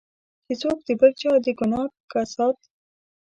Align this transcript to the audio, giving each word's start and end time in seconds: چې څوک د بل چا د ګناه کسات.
چې 0.45 0.53
څوک 0.61 0.77
د 0.87 0.89
بل 0.99 1.11
چا 1.21 1.31
د 1.43 1.47
ګناه 1.59 1.87
کسات. 2.11 2.57